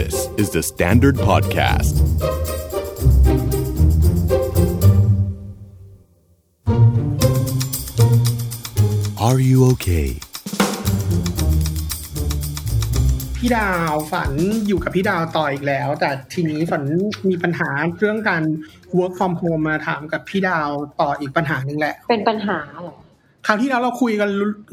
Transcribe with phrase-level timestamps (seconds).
[0.00, 1.94] This is the Standard Podcast.
[9.26, 10.08] Are you okay?
[13.36, 14.32] พี่ดาวฝัน
[14.66, 16.82] อยู่กับพี่ดาวต่ออีกแล้ว แต่ทีนี้ฝัน
[17.28, 18.42] มีปัญหาเรื่องการ
[18.98, 20.68] work from home มาถามกับพี่ดาว
[21.00, 22.94] ต่ออีกปัญหาหนึ่งแหละ เป็นปัญหาเหรอ
[23.46, 24.30] คราวที่แล้วเราคุยกัน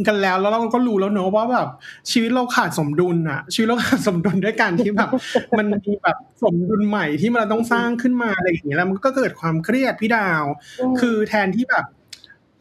[0.07, 1.67] กันแล้ว แล้วเราก็รู้แล้วเนอะว่าแบบ
[2.11, 5.09] ชีวิตเราขาดสมดุลอะชีวิตเราขาดสมดุลด้วยการที่แบบ
[5.57, 10.43] มันมีแบบสมดุลใหม่ที่มันต้องสร้างขึ้นมาอะไรอย่างเงี้ยแล้วมันก็เกิดความเครียดพี่ดาว
[10.79, 11.85] อืมคือแทนที่แบบ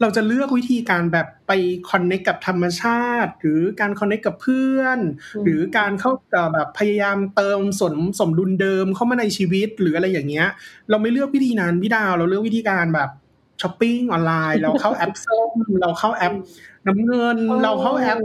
[0.03, 1.51] เราจะเลือกวิธีการแบบไป
[1.89, 4.99] คอนเน c t กับธรรมชาติ หรือการคอนเน c t กับเพื่อน
[5.43, 10.47] หรือการเข้าเอ่อแบบพยายามเติมสมสมดุลเดิมเข้ามาในชีวิตหรืออะไรอย่างเงี้ย
[10.89, 13.09] เราไม่เลือกวิธีนั้นพี่ดาว เราเลือกวิธีการแบบ
[13.61, 15.51] ช้อปปิ้งออนไลน์ เราเข้าแอปส้ม
[15.81, 16.33] เราเข้าแอป
[16.87, 18.19] น้ำเงิน เราเข้าแอป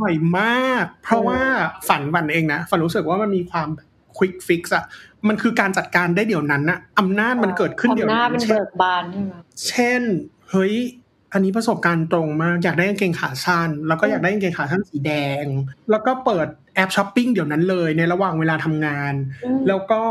[0.00, 1.40] บ่อยมาก เพราะว่า
[1.88, 3.68] ฝันฝันเองนะฝันรู้สึกว่ามันมีความ
[4.16, 4.84] quick fix อะ
[5.28, 9.34] มันคือการจัดการได้เดี๋ยวนั้นนะอำนาจมันเกิดขึ้นเดี๋ยวนั้น อำนาจมันเบิกบานใช่ไหม
[9.68, 10.02] เช่น
[10.50, 10.74] เฮ้ย
[11.32, 15.44] อันนี้ประสบการณ์ตรงมาก อยากได้กางเกงขาสั้น แล้วก็อยากได้กางเกงขาสั้นสีแดง
[15.90, 20.02] แล้วก็เปิดแอปช้อปปิ้งเดี๋ยวนั้นเลยในระหว่างเวลาทำงานอืมแล้วก็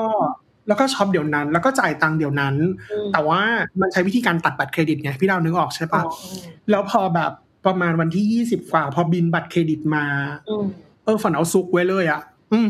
[0.69, 2.55] แล้วก็ช็อปเดี๋ยวนั้น แล้วก็จ่ายตังค์เดี๋ยวนั้น
[2.91, 3.41] อืมแต่ว่า
[3.81, 6.01] มันใช้วิธีการตัดบัตรเครดิตไงพี่ดาวนึกออกใช่อ๋อปะ
[6.69, 7.31] แล้วพอแบบ
[7.65, 10.05] ประมาณวันที่ยี่สิบกว่า พอบินบัตรเครดิตมา
[10.49, 10.65] อืม
[11.03, 12.67] เออฝันเอาซุกไว้เลยอะอืม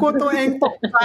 [0.00, 0.98] กลัวตัวเองตกใจ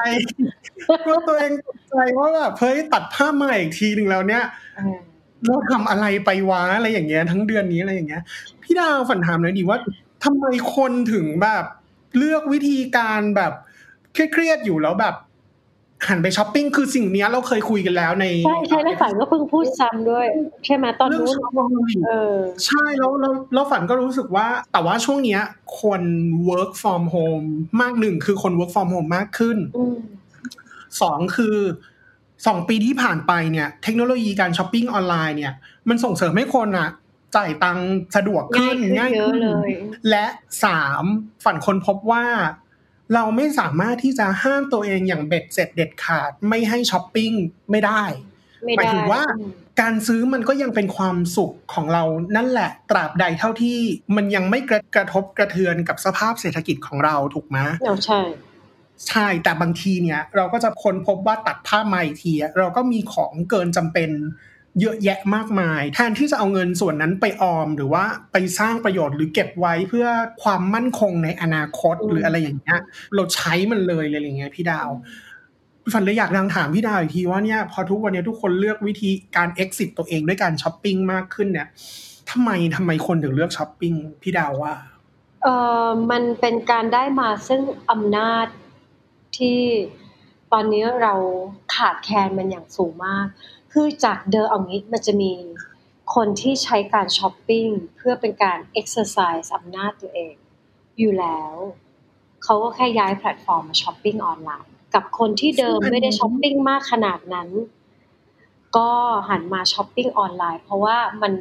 [1.06, 4.44] กลัวตัวเองตกใจว่าแบบเฮ้ยตัดผ้าใหม่อีกทีหนึ่งแล้วเนี่ย
[4.76, 4.98] เออ
[5.46, 8.24] เราทำอะไรไปวะอะไรอย่างเงี้ย ทั้งเดือนนี้อะไรอย่างเงี้ย
[8.64, 9.80] พี่ดาวฝันถามหน่อยดิว่า
[10.24, 10.46] ทำไม
[10.76, 11.64] คนถึงแบบ
[12.18, 13.54] เลือกวิธีการแบบ
[14.14, 15.16] เครียดๆอยู่แล้วแบบ
[16.08, 20.28] หันไปช้อปปิ้งคือสิ่งเนี้ยเราเคยคุยกันแล้วในใช่ใช่แล้วฝันก็เพิ่งพูดซ้ำด้วย
[20.66, 25.42] ใช่ไหมตอนเรื่องนู้นช้อปปิ้งเออใช่แล้วแล้วแล้วฝันก็รู้สึกว่า แต่ว่าช่วงเนี้ย
[25.82, 26.02] คน
[26.50, 27.46] work from home
[27.82, 29.96] มากหนึ่งคือคน work from home มากขึ้นอืม
[31.02, 31.58] สองคือ
[32.48, 35.54] สองปีที่ผ่านไปเนี่ย เทคโนโลยีการช้อปปิ้งออนไลน์เนี่ย
[35.90, 36.90] มันส่งเสริมให้คนอะ
[37.36, 39.70] จ่ายตังค์สะดวกขึ้นง่ายขึ้นเยอะเลย
[40.10, 40.26] และ
[40.64, 41.04] สาม
[41.44, 42.26] ฝันคนพบว่า
[43.14, 47.32] เราไม่สามารถที่จะห้ามตัวเองอย่างเบ็ดเสร็จเด็ดขาดไม่ให้ช้อปปิ้ง
[47.72, 48.04] ไม่ได้
[48.64, 49.52] ไม่หมายได้ถึงว่าอืม
[49.82, 52.04] การซื้อมันก็ยังเป็นความสุขของเรา
[52.36, 53.78] นั่นแหละ ตราบใดเท่าที่
[54.16, 58.22] มันยังไม่กระกระทบกระเทือนกับสภาพเศรษฐกิจของเราถูกไหมเอาใช่
[59.08, 64.10] ใช่แต่บางทีเนี่ย เราก็จะค้นพบว่าตัดผ้ามาอีกทีอะเราก็มีของเกินจำเป็น
[64.82, 70.08] เยอะแยะมากมาย แทนที่จะเอาเงินส่วนนั้นไปออม หรือว่าไปสร้างประโยชน์หรือเก็บไว้เพื่อ
[70.44, 72.80] ความมั่นคงในอนาคตหรืออะไรอย่างเงี้ย
[73.16, 74.90] เราใช้มันเลยเลยอะไรเงี้ยพี่ดาว
[75.94, 81.68] ฝันเลยอยากลองถามพี่ดาวอีกทีว่าเนี่ยพอทุกวันนี้ทุกคนเลือกวิธีการ exit ตัวเองด้วยการช้อปปิ้งมากขึ้นเนี่ย
[82.32, 84.74] ทำไมทำไมคนถึงเลือกช้อปปิ้งพี่ดาวว่า
[85.44, 85.48] เอ
[85.84, 87.62] อมันเป็นการได้มาซึ่ง
[87.92, 88.48] อำนาจ
[89.38, 89.60] ที่
[90.52, 91.14] ตอนนี้เรา
[91.76, 93.28] ขาดแคลนมันอย่างสูงมาก
[93.80, 95.32] คือจากเดิมเอางี้มันจะมี
[96.16, 100.36] คนที่ใช้การช้อปปิ้งเพื่อเป็นการ exercise อำนาจตัวเอง
[101.00, 101.54] อยู่แล้ว
[102.44, 107.50] เขาก็แค่ย้ายแพลตฟอร์มมาช้อปปิ้งออนไลน์ กับคนที่เดิมไม่ได้ช้อปปิ้งมากขนาดนั้น
[108.78, 108.90] ก็
[109.30, 111.32] หันมาช้อปปิ้งออนไลน์ เพราะว่ามัน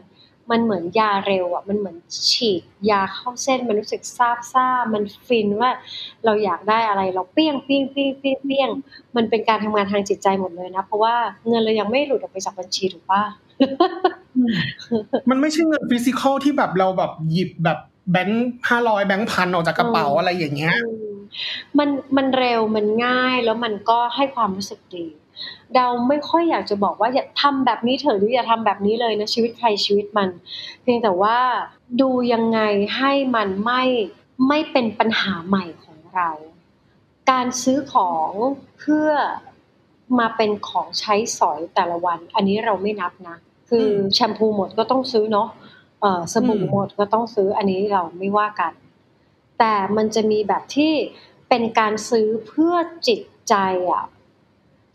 [0.50, 1.96] มันเหมือนยาเร็วอะมันเหมือน
[2.30, 5.70] ฉีดยาเข้าเส้นมันรู้สึกซาบซ่ามันฟินว่า
[6.24, 8.70] เราอยากได้อะไรเราเปี้ยงเปี้ยงเปี้ยงเปี้ยงเปี้ยง
[9.16, 11.14] มันเป็นการทำงานทางจิตใจหมดเลยนะ เพราะว่า
[11.48, 13.22] เงินเรายังไม่หลุดออกไปจากบัญชีถูกป่ะ
[15.30, 17.78] มันไม่ใช่เงิน physical ที่แบบเราแบบหยิบแบบ
[18.12, 21.14] แบงค์ห้าร้อยแบงค์พันออกจากกระเป๋าอืมอะไรอย่างเงี้ยอืม
[21.78, 25.06] มันมันเร็วมันง่ายแล้วมันก็ให้ความรู้สึกดี
[25.76, 30.28] เราไม่ค่อยอยากจะบอกว่าอย่าทำแบบนี้เถอะหรืออย่าทำแบบนี้เลยนะชีวิตใครชีวิตมัน
[30.82, 31.38] เพียงแต่ว่า
[32.00, 32.60] ดูยังไง
[32.97, 33.82] ให้มันไม่
[34.48, 36.30] ไม่เป็นปัญหาใหม่ของเรา
[37.30, 38.30] การซื้อของ
[38.78, 39.08] เพื่อ
[40.19, 43.36] มาเป็นของใช้สอยแต่ละวัน อันนี้เราไม่นับนะ
[43.68, 45.48] คือแชมพูหมดก็ต้องซื้อเนาะ
[46.32, 48.72] สบู่หมดก็ต้องซื้ออันนี้เราไม่ว่ากัน
[49.58, 50.92] แต่มันจะมีแบบที่
[51.48, 52.74] เป็นการซื้อเพื่อ
[53.09, 53.54] จิตใจ
[53.92, 54.04] อะ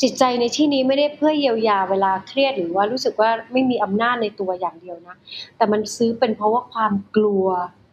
[0.01, 5.15] จิตใจในที่นี้ไม่ได้เพื่อเยียวยาเวลาเครียดหรือว่ารู้สึกว่าไม่มีอำนาจในตัวอย่างเดียวนะ
[5.57, 7.45] แต่มันซื้อเป็นเพราะว่าความกลัว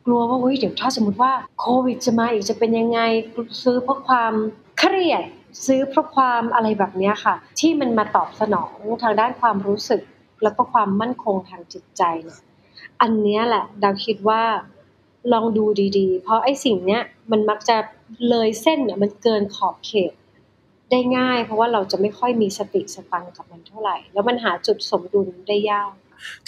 [0.06, 3.00] กลัวว่าเฮ้ยเดี๋ยวถ้าสมมติว่าโควิดจะมาอีกจะเป็นยังไง
[3.62, 4.32] ซื้อเพราะความ
[4.78, 5.24] เครียด
[5.66, 10.02] ซื้อเพราะความอะไรแบบนี้ค่ะ ที่มันมาตอบสนองทางด้านความรู้สึก
[10.42, 12.40] แล้วก็ความมั่นคงทางจิตใจเนี่ย
[13.00, 14.42] อันนี้แหละดาวคิดว่า
[15.32, 15.64] ลองดู
[15.98, 17.76] ดีๆ เพราะไอ้สิ่งเนี้ยมันมักจะ
[18.28, 20.12] เลยเส้นเนี่ยมันเกินขอบเขต
[20.90, 25.90] ได้ง่าย เพราะว่าเราจะไม่ค่อยมีสติสตังค์กับมันเท่าไหร่ แล้วมันหาจุดสมดุลได้ยาก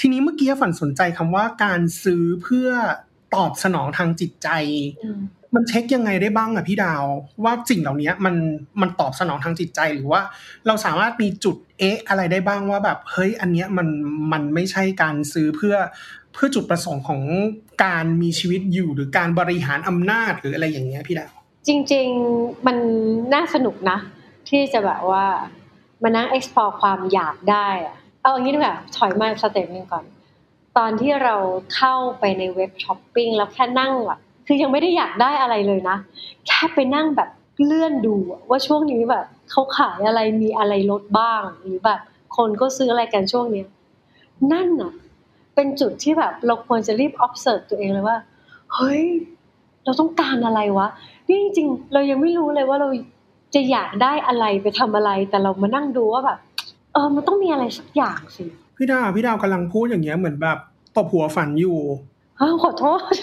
[0.00, 2.68] ทีนี้เมื่อกี้ฝันสนใจคำว่าการซื้อเพื่อ
[3.34, 4.48] ตอบสนองทางจิตใจ
[5.04, 5.20] อืม
[5.54, 7.04] มันเช็คยังไงได้บ้างอะพี่ดาว
[7.44, 8.34] ว่าสิ่งเหล่านี้มัน
[8.80, 10.20] มันตอบสนองทางจิตใจหรือว่า
[10.66, 13.88] เราสามารถมีจุดเอ๊ะอะไรได้บ้างว่าแบบเฮ้ยอันเนี้ยมัน
[14.32, 15.76] มันไม่ใช่การซื้อเพื่อ
[16.34, 17.20] เพื่อจุดประสงค์ของ
[17.84, 21.32] การมีชีวิตอยู่หรือการบริหารอำนาจหรืออะไรอย่างเงี้ยพี่ดาว
[21.66, 22.76] จริง ๆ มัน
[23.34, 23.98] น่าสนุกนะ
[24.50, 25.26] ที่จะแบบว่า
[26.02, 30.04] มานั่ง explore ความอยากได้อะเอาอย่างนี้ดีกว่าถอยมา step นึงก่อน
[30.78, 31.36] ตอนที่เรา
[31.74, 35.96] เข้าไปในเว็บช้อปปิ้งแล้วแค่นั่งแบบคือยังไม่ได้อยากได้อะไรเลยนะ
[36.46, 37.30] แค่ไปนั่งแบบ
[37.64, 38.14] เลื่อนดู
[38.48, 42.00] ว่าช่วงนี้แบบเขาขายอะไรมีอะไรลดบ้าง หรือแบบ
[42.36, 43.66] คนก็ซื้ออะไรกันช่วงเนี้ย
[44.52, 44.92] นั่นน่ะ
[45.54, 48.16] เป็นจุดที่แบบเราควรจะรีบ observe ตัวเองเลยว่า
[48.74, 49.04] เฮ้ย
[49.84, 50.88] เราต้องการอะไรวะ
[51.28, 52.88] นี่จริงเรายังไม่รู้เลยว่าเรา
[53.54, 56.38] จะอยากได้อะไรไปทำอะไร แต่เรามานั่งดูว่าแบบ
[56.92, 58.44] เออ มันต้องมีอะไรสักอย่างสิ
[58.76, 60.58] พี่ดาวพี่ดาวกำลังพูดอย่างเงี้ยเหมือนแบบ
[60.96, 61.80] ตบหัวฝันอยู่
[62.42, 63.14] อ้าวขอโทษ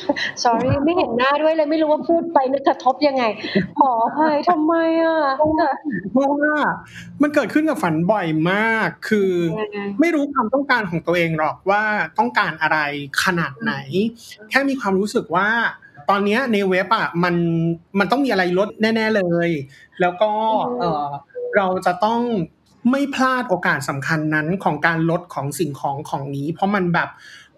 [0.43, 3.23] sorry ไม่เห็นหน้าด้วยเลยไม่รู้ว่าพูดไปนึกกระทบยังไง
[3.79, 5.41] ขออภัยทำไมอะเพ
[6.17, 6.53] ราะว่า
[7.21, 9.31] มันเกิดขึ้นกับฝันบ่อยมาก คือ
[9.61, 11.83] ยังไงไม่รู้ความต้องการของตัวเองหรอกว่า
[12.19, 12.79] ต้องการอะไร
[13.23, 13.73] ขนาดไหน
[14.49, 15.49] แค่มีความรู้สึกว่า
[16.09, 17.35] ตอนเนี้ยในเว็บอะมัน
[17.99, 19.49] มันต้องมีอะไรลดแน่ ๆเลย
[19.99, 20.31] แล้วก็
[20.79, 21.05] เออ
[21.57, 22.21] เราจะต้อง
[22.91, 27.09] ไม่พลาดโอกาสสำคัญนั้นของการลดของสิ่งของของนี้ เพราะมันแบบ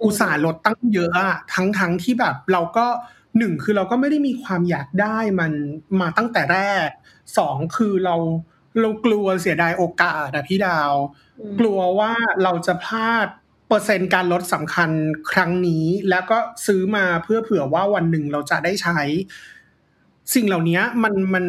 [0.03, 2.87] อุตส่าห์ลดตั้งเยอะอะทั้งทั้งที่แบบเราก็
[3.37, 5.51] หนึ่งคือเราก็ไม่ได้มีความอยากได้มัน
[6.01, 6.87] มาตั้งแต่แรก
[7.37, 8.15] สองคือเรา
[8.79, 10.93] เรากลัวเสียดายโอกาสอะพี่ดาว
[11.39, 12.13] อืมกลัวว่า
[12.43, 13.27] เราจะพลาด
[13.69, 14.89] เปอร์เซ็นต์การลดสำคัญ
[15.31, 18.99] ครั้งนี้ แล้วก็ซื้อมาเพื่อเผื่อว่าวันหนึ่งเราจะได้ใช้
[20.33, 21.45] สิ่งเหล่านี้มันมัน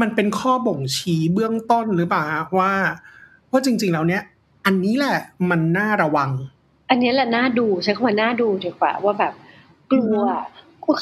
[0.00, 2.72] มันเป็นข้อบ่งชี้เบื้องต้นหรือเปล่าฮะว่า
[3.50, 4.22] ว่าจริง ๆ แล้วเนี้ย
[4.66, 5.18] อันนี้แหละ
[5.50, 6.30] มันน่าระวัง
[6.90, 9.34] อันนี้แหละน่าดูใช้คำว่าน่าดูดีกว่าว่าแบบ
[9.90, 10.18] กลัว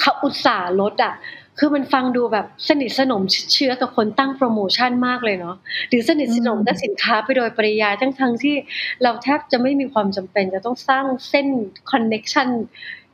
[0.00, 1.14] เขาอุตส่าห์ลดอะ
[1.58, 3.22] คือมันฟังดูแบบสนิทสนม
[3.52, 5.56] เชื้อกับคนตั้งโปรโมชั่นมากเลยเนาะ
[5.88, 8.56] หรือสนิทสนมกับสินค้าไปโดยปริยายทั้งทั้งที่
[9.02, 11.46] เราแทบจะไม่มีความจำเป็น จะต้องสร้างเส้น
[11.90, 12.48] connection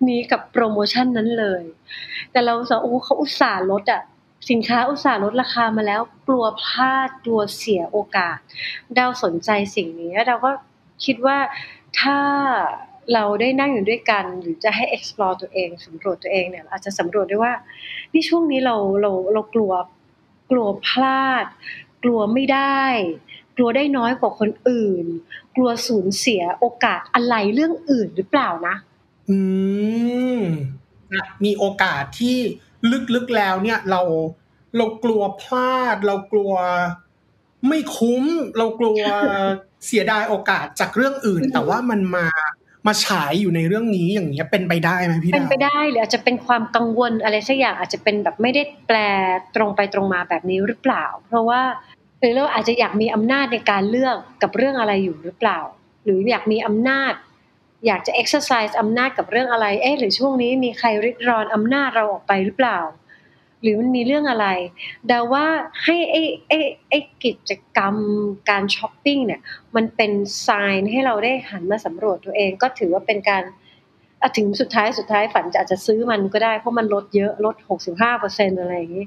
[0.08, 1.62] นี้กับโปรโมชั่นนั้นเลย
[2.32, 4.02] แต่เราสโอ้เขาอุตส่าห์ลดอะ
[4.50, 8.38] สินค้าอุตส่าห์ลดราคามาแล้วกลัวพลาดกลัวเสียโอกาส
[8.98, 10.50] ดาวสนใจสิ่งนี้แล้วเราก็
[11.04, 11.38] คิดว่า
[12.00, 12.18] ถ้า
[13.14, 17.54] เราได้นั่งอยู่ด้วยกัน หรือจะให้ explore ตัวเองสำรวจตัวเองเนี่ยอาจจะสำรวจได้ว่า
[18.12, 19.72] นี่ช่วงนี้เราเราเรากลัว
[20.50, 21.46] กลัวพลาด
[22.02, 22.82] กลัวไม่ได้
[23.56, 25.06] กลัวได้น้อยกว่าคนอื่น
[25.56, 28.76] กลัวสูญเสียโอกาสอะไรเรื่องอื่นหรือเปล่านะ
[29.30, 29.38] อื
[30.36, 30.40] ม
[31.12, 32.36] นะมีโอกาสที่
[33.14, 34.00] ลึกๆแล้วเนี่ยเรา
[34.76, 36.54] เรากลัวพลาด เรากลัว
[37.68, 38.24] ไม่คุ้ม
[38.58, 38.98] เรากลัว
[39.86, 42.26] เสียดายโอกาสจากเรื่องอื่น แต่ว่ามันมา
[42.86, 48.96] มาฉายอยู่ในเรื่องนี้อย่างเงี้ยเป็นไปได้ไหมพี่ดาวเป็นไปได้หรืออาจจะเป็นความกังวลอะไรสักอย่างอาจจะเป็นแบบไม่ได้แปล
[49.56, 51.62] ตรงไปตรงมาแบบนี้หรือเปล่า เพราะว่า
[52.20, 55.58] หรือเราอาจจะอยากมีอำนาจในการเลือกกับเรื่องอะไรอยู่หรือเปล่า
[56.04, 57.14] หรืออยากมีอำนาจ
[57.86, 62.78] อยากจะ exercise อำนาจกับเรื่องอะไรเอ๊ะหรือช่วงนี้มีใครริดรอนอำนาจเราออกไปหรือเปล่า
[63.62, 64.46] หรือมันมีเรื่องอะไร
[65.08, 65.46] เดาว่า
[65.84, 66.58] ให้ไอ้ไอ้
[66.88, 67.94] ไอ้กิจกรรม
[68.50, 69.40] การช้อปปิ้งเนี่ย
[69.76, 70.48] มันเป็นไซ
[70.80, 73.44] น์ให้เราได้หันมาสำรวจตัวเอง ก็ถือว่าเป็นการ
[74.22, 77.56] อะถึงสุดท้ายสุดท้ายฝันจะอาจจะซื้อมันก็ได้เพราะมันลดเยอะลด
[77.88, 79.06] 65เปอร์เซ็นอะไรอย่างนี้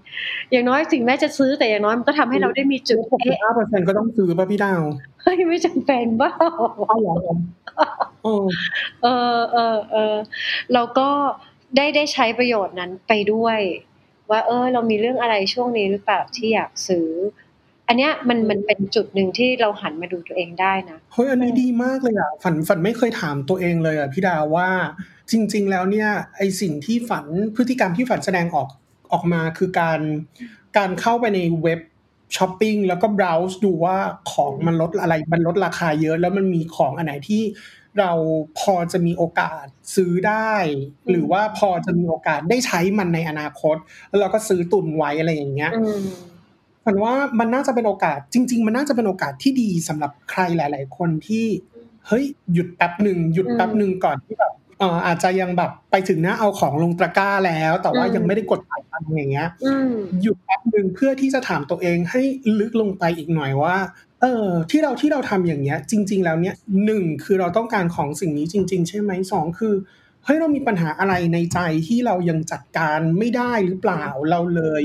[0.52, 4.84] อย่างน้อยสิ่งแม้จะซื้อแต่อย่างน้อยมันก็ทำให้เราได้มีจุดหกสิบเอ๊ะห้าเปอร์เซ็นก็ต้องซื้อป่ะพี่ดาว
[5.22, 6.32] เฮ้ยไม่จำเป็นบ้า
[8.24, 8.34] โอ้
[9.04, 9.08] เอ
[9.38, 10.16] อเออเออ
[10.74, 11.10] แล้วก็
[11.78, 13.60] ได้ได้ใช้ประโยชน์นั้นไปด้วย
[14.32, 17.10] ว่าเออเรามีเรื่องอะไรช่วงนี้หรือเปล่าที่อยากซื้อ
[17.88, 24.70] อันเนี้ยมันมันเป็นจุดหนึ่งที่เราหันมาดูตัวเองได้นะเฮ้ยอันนี้ดีมากเลยอะฝันฝันไม่เคยถามตัวเองเลยอะพี่ดาว่า
[25.32, 27.26] จริง ๆ แล้วเนี่ยไอสิ่งที่ฝัน
[27.56, 28.68] พฤติกรรมที่ฝันแสดงออก
[29.14, 30.00] ออกมาคือการ
[30.78, 31.80] การเข้าไปในเว็บ
[32.38, 33.98] ช้อปปิ้งแล้วก็ browse ดูว่า
[34.32, 37.42] ของมันลดอะไรมันลดราคาเยอะ แล้วมันมีของอันไหนที่
[38.00, 38.12] เรา
[38.60, 43.76] พอจะมีโอกาสซื้อได้อืมหรือว่าพอจะมีโอกาสได้ใช้มันในอนาคต
[44.10, 46.02] แล้วเราก็ซื้อตุนไว้อะไรอย่างเงี้ยอืม
[46.86, 51.46] ฝันว่ามันน่าจะเป็นโอกาสจริง ๆ มันน่าจะเป็นโอกาสที่ดีสำหรับใครหลาย ๆ คนที่
[52.08, 62.22] เฮ้ยหยุดแป๊บหนึ่งหยุดแป๊บหนึ่งก่อนที่แบบเอ่ออาจจะยังแบบไปถึงหน้าเอาของลงตะกร้าแล้ว แต่ว่าอืมยังไม่ได้กดจ่ายตังค์อย่างเงี้ยอืมหยุดแป๊บหนึ่งเพื่อที่จะถามตัวเองให้
[62.60, 63.76] ลึกลงไปอีกหน่อยว่า
[64.24, 69.74] เออที่เราที่เราทำอย่างเงี้ย จริง ๆ แล้วเนี่ยหนึ่งคือเราต้องการของสิ่งนี้จริง ๆ ใช่ไหมสองคือ
[70.24, 74.84] เฮ้ยเรามีปัญหาอะไรในใจที่เรายังจัดการไม่ได้หรือเปล่าเราเลย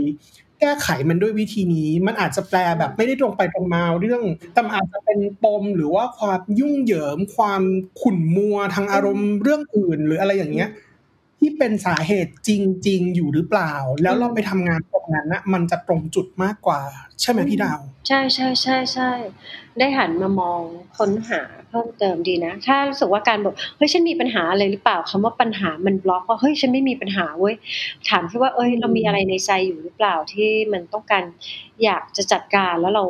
[0.61, 7.63] แก้ไขมันด้วยวิธีนี้ มันอาจจะแปลแบบไม่ได้ตรงไปตรงมาเรื่องแต่มันอาจจะเป็นปมหรือว่าความยุ่งเหยิงความ
[8.01, 10.69] ขุ่นมัวทางอารมณ์เรื่องอื่นหรืออะไรอย่างเงี้ย
[11.39, 12.51] ที่เป็นสาเหตุจ
[12.87, 16.81] ริง ๆ อยู่หรือเปล่า แล้วเราไปทำงานตรงนั้นนะมันจะตรงจุดมากกว่า
[17.21, 19.11] ใช่ไหมพี่ดาว ใช่ใช่ใช่ใช่
[19.79, 20.63] ได้หันมามอง
[20.99, 27.55] ค้นหาเพิ่มเติมดีนะ ถ้ารู้สึกว่าการบอกเฮ้ยฉันมีปัญหาอะไรหรือเปล่าคำว่าปัญหามันบล็อกว่าเฮ้ยฉันไม่มีปัญหาเว้ย
[28.09, 31.25] ถามแค่ว่า เอ้ย เรามีอะไรในใจอยู่หรือเปล่าที่มันต้องการ
[31.85, 33.05] อยากจะจัดการแล้วเรา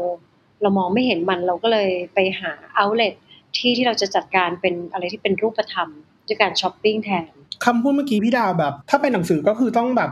[0.62, 3.14] เรามองไม่เห็นมันเราก็เลยไปหาเอาเล t
[3.56, 5.88] ที่ที่เราจะจัดการเป็นอะไรที่เป็นรูปธรรม
[6.26, 7.32] ด้วยการช้อปปิ้งแทน
[7.64, 10.10] คำพูดเมื่อกี้พี่ดาวแบบ ถ้าเป็นหนังสือก็คือต้องแบบ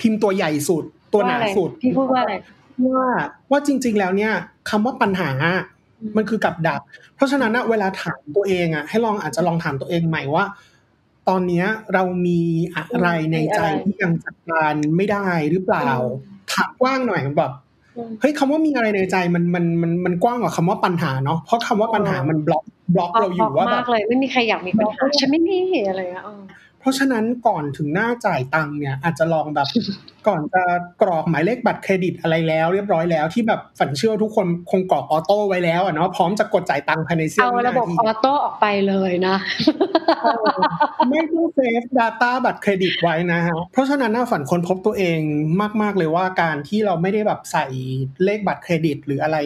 [0.00, 2.34] พิมพ์ตัวใหญ่สุด ตัวหนาสุดพี่พูดว่าอะไร
[2.86, 3.06] ว่า
[3.50, 4.32] ว่าจริง ๆ แล้วเนี่ย
[4.70, 5.30] คำว่าปัญหา
[6.16, 6.80] มันคือกับดัก
[7.16, 10.44] เพราะฉะนั้นนะเวลาถามตัวเองอะ ให้ลองอาจจะลองถามตัวเองใหม่ว่า
[11.28, 12.40] ตอนเนี้ยเรามี
[12.74, 15.88] อะไรในใจที่ยังจัดการไม่ได้หรือเปล่า
[16.52, 17.52] ถามกว้างหน่อยแบบ
[18.20, 22.64] เฮ้ยคำว่ามีอะไรในใจมันมันมันมันกว้างกว่าคำว่าปัญหาเนาะเพราะคำว่าปัญหามันบล็อก
[22.94, 26.47] บล็อกเราอยู่ว่าแบมาบกเลยไม่มีใครอยากมีปัญหาฉันไม่มีอะไรอะเพ
[26.88, 29.68] ราะฉะนั้นก่อนถึงหน้าจ่ายตังค์เนี่ย อาจจะลองแบบ
[30.28, 30.62] ก่อนจะ
[31.02, 39.36] กรอกหมายเลขบัตรเครดิตอะไรแล้ว เรียบร้อยแล้วที่แบบฝันเชื่อทุกคนคงกรอก auto ไว้แล้วอะเนาะพร้อมจะกดจ่ายตังค์ภายในเสี้ยวเอาวิระบบนาทีออโต้ออกไปเลยนะ
[41.10, 45.20] ไม่ต้องเซฟ Data บัตรเครดิตไว้นะฮะเพราะฉะนั้นนะฝันค้นพบตัวเอง
[45.82, 47.64] มาก ๆเลยว่าการที่เราไม่ได้แบบใส่
[48.24, 49.36] เลขบัตรเครดิต หรืออะไร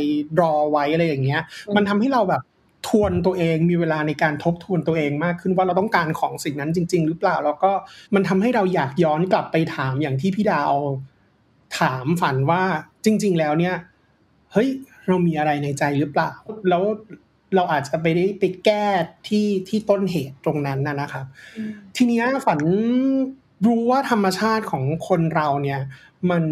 [0.41, 2.43] รอไว้อะไรอย่างเงี้ยอืมมันทำให้เราแบบ
[2.89, 7.73] ทวนตัวเองมีเวลาในการทบทวนตัวเองมากขึ้นว่าเราต้องการของสิ่งนั้นจริง ๆ หรือเปล่า แล้วก็
[8.15, 10.75] มันทำให้เราอยากย้อนกลับไปถามอย่างที่พี่ดาว
[11.79, 12.63] ถามฝันว่า
[13.05, 13.77] จริง ๆ แล้วเนี่ย
[14.53, 14.69] เฮ้ย
[15.07, 16.31] เรามีอะไรในใจหรือเปล่า
[16.69, 16.83] แล้ว
[17.55, 18.85] เราอาจจะไปได้ไปแก้
[19.29, 21.25] ที่ที่ต้นเหตุตรงนั้นนะนะครับ
[21.97, 22.61] ทีเนี้ยฝัน
[23.67, 25.81] รู้ว่าธรรมชาติของคนเราเนี่ย
[26.31, 26.45] มัน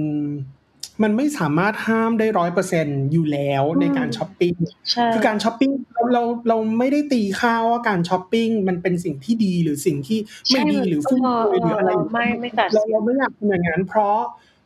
[1.03, 4.55] มันไม่สามารถห้ามได้ร้อยเปอร์เซ็นอยู่แล้วในการช้อปปิ้ง
[4.91, 10.19] ใช่คือการช้อปปิ้งเราเราเราไม่ได้ตีค่าว่าการช้อปปิ้งมันเป็นสิ่งที่ดีหรือสิ่งที่
[10.53, 14.19] ไม่ดีหรือฟุ่มเฟือยหรืออะไรไม่ไม่ตัดเราสินเราไม่อยากเป็นอย่างนั้นเพราะ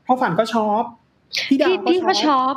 [0.05, 0.85] เพราะฝันก็ช็อป
[1.49, 2.57] พี่ดาพี่วพี่ก็ก็ช็ช็อปอป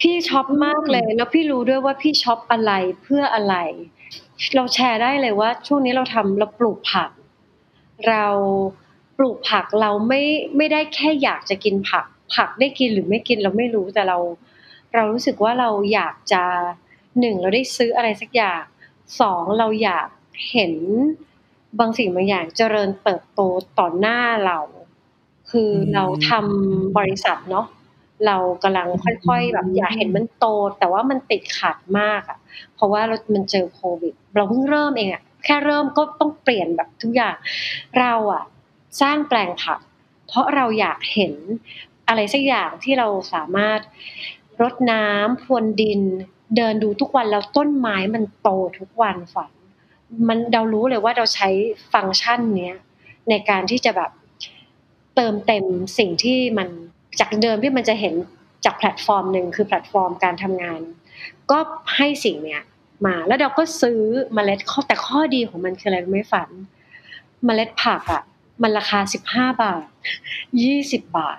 [0.00, 3.56] พี่ช็อปมากเลย แล้วพี่รู้ด้วยว่าพี่ช็อปอะไรเพื่ออะไร
[4.56, 7.10] เราแชร์ได้เลยว่า ช่วงนี้เราทำเราปลูกผัก
[8.08, 8.26] เรา
[9.18, 10.22] ปลูกผักเราไม่
[10.56, 14.18] ไม่ได้แค่อยากจะกินผัก ผักได้กินหรือไม่กินเราไม่รู้แต่เรา
[14.94, 16.42] เรารู้สึกว่าเราอยากจะ
[17.20, 18.62] หนึ่งเราได้ซื้ออะไรสักอย่าง
[19.20, 20.08] สองเราอยาก
[20.50, 20.74] เห็น
[21.78, 23.40] บางสิ่งบางอย่างเจริญเติบโต
[23.78, 24.58] ต่อหน้าเรา
[25.50, 27.66] คือเราทำบริษัทเนาะ
[28.26, 28.88] เรากำลัง
[29.26, 30.46] ค่อยๆแบบอยากเห็นมันโต
[30.78, 32.38] แต่ว่ามันติดขัดมากอะ่ะ
[32.74, 37.36] เพราะว่าเรามันเจอโควิด เราเพิ่งเริ่มเองอะ่ะแค่เริ่มก็ต้องเปลี่ยนแบบทุกอย่าง
[38.00, 38.44] เราอะ่ะ
[39.00, 39.80] สร้างแปลงผัก
[40.28, 41.34] เพราะเราอยากเห็น
[42.08, 43.80] อะไรสักอย่างที่เราสามารถ
[44.60, 46.00] รดน้ำพรวนดิน
[46.56, 48.48] เดินดูทุกวันแล้วต้นไม้มันโต
[48.78, 49.50] ทุกวันฝัน
[50.28, 51.48] มันเรารู้เลยว่าเราใช้
[51.92, 52.78] ฟังก์ชันเนี้ย
[53.28, 54.10] ในการที่จะแบบ
[55.16, 55.64] เติมเต็ม
[55.98, 56.68] สิ่งที่มัน
[57.20, 58.14] จากเดิมที่มันจะเห็น
[58.64, 60.80] จากแพลตฟอร์มหนึ่งคือแพลตฟอร์มการทำงาน
[61.50, 61.58] ก็
[61.96, 62.62] ให้สิ่งเนี้ย
[63.06, 64.00] มาแล้วเราก็ซื้อ
[64.34, 66.50] เมล็ดข้อแต่ข้อดีของมันคืออะไรไม่ฝัน
[67.44, 68.22] เมล็ดผักอะ
[68.62, 69.84] มันราคาสิบห้าบาท
[70.62, 71.38] ยี่สิบบาท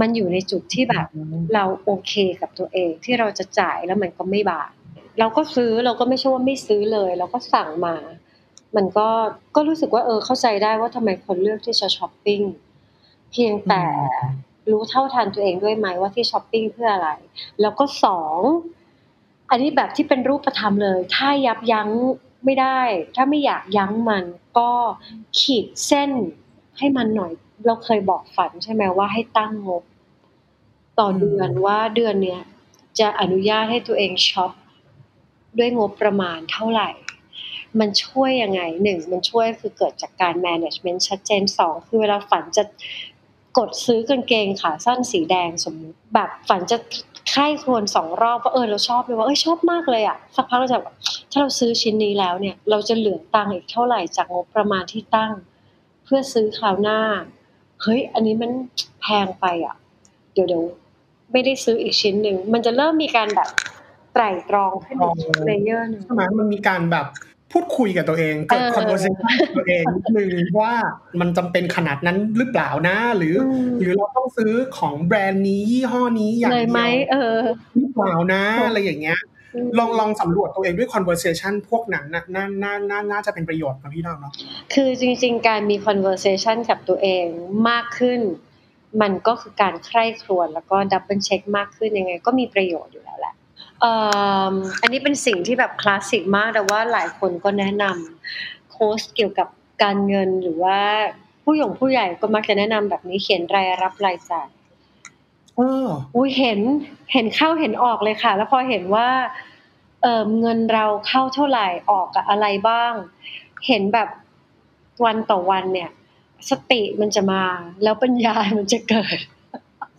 [0.00, 1.06] มันอยู่ในจุดที่แบบ
[1.54, 4.70] เราโอเคกับตัวเองที่เราจะจ่ายแล้วมันก็ไม่บาป
[5.18, 7.96] เราก็ซื้อเราก็ไม่ใช่ว่าไม่ซื้อเลย เราก็สั่งมา
[8.76, 9.08] มันก็
[9.56, 12.40] ก็รู้สึกว่าเออเข้าใจได้ว่าทำไมคนเลือกที่จะช้อปปิ้ง
[13.30, 13.84] เพียงแต่
[14.70, 17.10] รู้เท่าทันตัวเองด้วยไหมว่าที่ช้อปปิ้งเพื่ออะไร
[17.60, 18.38] แล้วก็สอง
[19.50, 21.88] อันนี้แบบที่เป็นรูปธรรมเลย ถ้ายับยั้ง
[22.44, 22.80] ไม่ได้
[23.14, 24.24] ถ้าไม่อยากยั้งมัน
[24.58, 24.70] ก็
[25.40, 26.10] ขีดเส้น
[26.78, 27.32] ให้มันหน่อย
[27.66, 29.82] เราเคยบอกฝันใช่ไหมว่าให้ตั้งงบ
[30.98, 32.42] ต่อเดือนว่าเดือนเนี้ย
[33.00, 34.52] จะอนุญาตให้ตัวเองช็อป
[35.58, 36.90] ด้วยงบประมาณเท่าไหร่
[37.80, 42.64] มันช่วยยังไงหนึ่งมันช่วยคือเกิดจากการ management ชัดเจนสองคือเวลาฝันจะ
[43.58, 46.76] กดซื้อกางเกงขาสั้นสีแดงสมมติแบบฝันจะ
[47.30, 50.94] ใคร่ครวญสองรอบว่าเออเราชอบเลยว่าเออชอบมากเลยอะสักพักเราจะแบบ
[51.30, 55.32] ถ้าเราซื้อชิ้นนี้แล้วเนี่ย เราจะเหลือตังค์อีกเท่าไหร่จากงบประมาณที่ตั้ง
[56.08, 56.98] เพื่อซื้อคราวหน้า
[57.82, 58.50] เฮ้ย อันนี้มัน
[59.02, 59.76] แพงไปอะ
[60.32, 60.62] เดี๋ยวเดี๋ยว
[61.32, 63.48] ไม่ได้ซื้ออีกชิ้นหนึ่ง มันจะเริ่มมีการแบบ
[64.12, 67.06] ไตร่ตรองขึ้นอีกเลเยอร์หนึ่งใช่ไหมมันมีการแบบ
[67.52, 70.28] พูดคุยกับตัวเองเกิดเออ conversation กับตัวเองนิดนึง
[70.60, 70.74] ว่า
[71.20, 77.36] มันจำเป็นขนาดนั้นหรือเปล่านะ หรืออมหรือเราต้องซื้อของแบรนด์นี้ยี่ห้อนี้อย่างเลยเดีไหมยวเออ
[77.76, 79.18] หรือเปล่านะ อะไรอย่างเงี้ย
[79.78, 84.32] ลองลองสำรวจตัวเองด้วย conversation พวกนั้นน่ะน่าน่าน่าน่าจะเป็นประโยชน์นะพี่ดาวเนาะ
[84.74, 87.24] คือจริง ๆ การมี conversation กับตัวเอง
[87.68, 88.20] มากขึ้น
[89.02, 93.34] มันก็คือการใคร่ครวญแล้วก็ double check มากขึ้นยังไง ก็มีประโยชน์อยู่แล้วแหละ
[93.80, 93.92] เอ่
[94.52, 99.48] ออันนี้เป็นสิ่งที่แบบคลาสสิกมากแต่ว่าหลายคนก็แนะนำโค้ชเกี่ยวกับ
[99.82, 100.78] การเงินหรือว่า
[101.44, 105.86] พผู้หยงผู้ใหญ่ก็มักจะแนะนำแบบนี้เขียนรายรับรายจ่ายเออ
[106.16, 106.60] อุ้ยเห็น
[107.12, 109.08] เห็นเข้าเห็นออกเลยค่ะ แล้วพอเห็นว่า
[110.02, 112.92] เออเงินเราเข้าเท่าไหร่ออกกับอะไรบ้าง
[113.66, 114.08] เห็นแบบ
[115.04, 115.90] วันต่อวันเนี่ย
[116.50, 117.42] สติมันจะมา
[117.82, 119.18] แล้วปัญญามันจะเกิด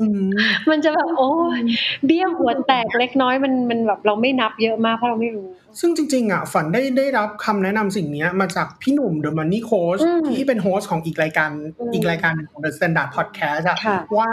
[0.01, 0.25] อืม
[0.69, 1.59] มันจะแบบโอ้ย
[2.05, 5.49] เบี้ยหัวแตกเล็กน้อยมันมันแบบเราไม่นับเยอะมากเพราะเราไม่รู้
[5.79, 11.49] ซึ่งจริง ๆ อะ ฝันได้ได้รับคำแนะนำสิ่งเนี้ย มาจากพี่หนุ่ม The Money Coach อืมที่เป็น host ของอีกรายการ
[11.79, 14.29] อืมอีกรายการหนึ่งของ The Standard Podcast อะค่ะว่า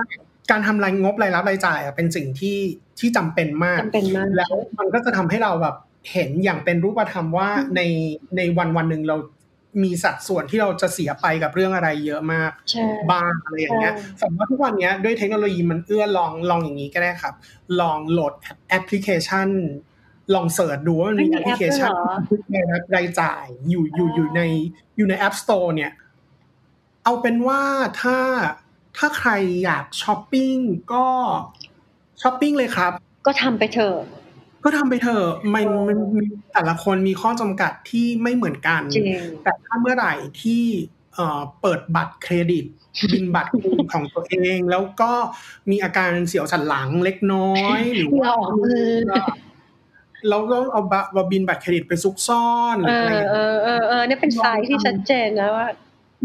[0.50, 2.58] การทำรายงบรายรับรายจ่ายอะเป็นสิ่งที่
[2.98, 5.76] ที่จำเป็นมากจำเป็นมาก แล้วมันก็จะทำให้เราแบบ
[6.12, 7.80] เห็นอย่างเป็นรูปธรรมว่าอืมใน
[8.36, 9.16] ในวันวันหนึ่งเรา
[9.82, 17.34] มีสัดส่วนที่เราจะเสียไปกับเรื่องอะไรเยอะมากใช่บ้างอะไรอย่างเงี้ยใช่สมมติว่าทุกวันเนี้ยด้วยเทคโนโลยีมันเอื้อลองลองอย่างนี้ก็ได้ครับ
[17.80, 18.32] ลองโหลด
[18.68, 19.48] แอปพลิเคชัน
[20.34, 24.40] ลอง search ดูว่ามันมีไม่มีแอปพลิเคชันแอปด้วยเหรอในรายจ่ายอยู่อยู่อยู่ใน
[24.96, 25.92] อยู่ใน App Store เนี่ย
[27.04, 27.60] เอาเป็นว่า
[28.02, 28.18] ถ้า
[28.98, 29.30] ถ้าใคร
[29.64, 30.54] อยากช้อปปิ้ง
[30.92, 31.06] ก็
[32.22, 32.92] ช้อปปิ้งเลยครับ
[33.26, 33.96] ก็ทำไปเถอะ
[34.64, 39.06] ก็ทำไปเถอะมันมันมันแต่ละคนมีข้อจำกัดที่ไม่เหมือนกันจริง
[39.42, 40.64] แต่ถ้าเมื่อไหร่ที่
[41.14, 42.64] เอ่อเปิดบัตรเครดิต
[43.12, 45.12] บิลบัตรเครดิตของตัวเอง แล้วก็
[45.70, 48.90] มีอาการเสียวสันหลังเล็กน้อย หรือเหงื่อว่าออกมือ
[50.28, 55.66] เราต้องเอาบัตรบินบัตรเครดิตไปซุกซ่อนหเอรืออะไรออย่างเอเงี้ยอเออเออเนี่ยเป็นสายที่ชัดเจนนะว่า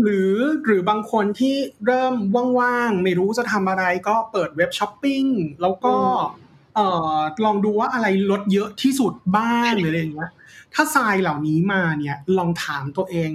[0.01, 0.33] หรือ
[0.65, 1.55] หรือบางคนที่
[1.85, 2.13] เริ่ม
[2.59, 5.23] ว่างๆ ไม่รู้จะทำอะไรก็เปิดเว็บช้อปปิ้ง
[5.61, 10.31] แล้วก็อืมเอ่อลองดูว่าอะไรลดเยอะที่สุดบ้างหรืออะไรอย่างเงี้ย
[10.73, 13.31] ถ้าทรายเหล่านี้มาเนี่ยลองถามตัวเอง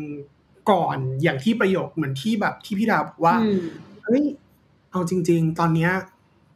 [0.71, 3.61] ก่อนอย่างที่ประโยคเหมือนที่แบบที่พี่ดาบอกว่าอืม
[4.05, 4.25] เฮ้ย
[4.91, 5.93] เอาจริง ๆ ตอนเนี้ย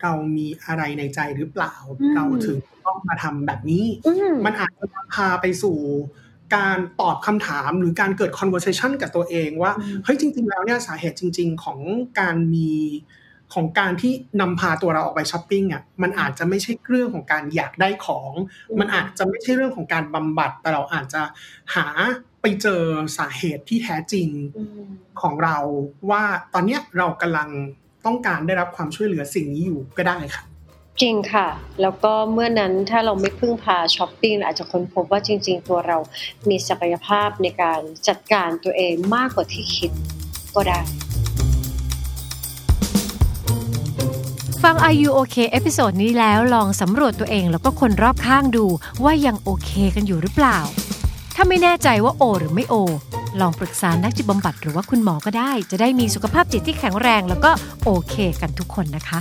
[0.03, 5.79] เรามีอะไรในใจหรือเปล่าอืมเราถึงต้องมาทำแบบนี้อืมมันอาจจะพาไปสู่
[6.57, 11.79] การตอบคำถามหรือการเกิด conversation กับตัวเองว่าอืมเฮ้ยจริง ๆ แล้วเนี่ยสาเหตุจริง ๆ ของ
[12.21, 12.71] การมี
[13.55, 18.31] ของการที่นำพาตัวเราออกไปช้อปปิ้งอะมันอาจจะไม่ใช่เรื่องของการอยากได้ของ
[18.81, 21.23] มันอาจจะไม่ใช่เรื่องของการบำบัด แต่เราอาจจะ
[21.75, 21.87] หา
[22.43, 22.83] ไปเจอ
[23.19, 24.89] สาเหตุที่แท้จริงอืม
[25.23, 25.57] ของเรา
[26.11, 26.23] ว่า
[26.55, 27.49] ตอนเนี้ยเรากำลัง
[28.07, 30.43] ต้องการได้รับความช่วยเหลือสิ่งนี้อยู่ก็ได้ค่ะ
[31.03, 31.49] จริงค่ะ
[31.83, 35.99] แล้วก็เมื่อนั้นถ้าเราไม่พึ่งพาช้อปปิ้งอาจจะค้นพบว่าจริง ๆ ตัวเรา
[36.49, 39.91] มีศักยภาพในการจัดการตัวเองมากกว่าที่คิด
[40.55, 40.81] ก็ได้
[44.63, 48.67] ฟัง Are You OK episode นี้แล้วลองสำรวจตัวเองแล้วก็คนรอบข้างดู
[49.05, 50.59] ว่ายังโอเคกันอยู่หรือเปล่า
[51.35, 52.75] ถ้าไม่แน่ใจว่าโอ หรือไม่โอ
[53.41, 57.51] ลองปรึกษานักจิตบำบัดหรือว่าคุณหมอก็ได้ จะได้มีสุขภาพจิตที่แข็งแรง แล้วก็
[57.85, 59.21] โอเค กันทุกคนนะคะ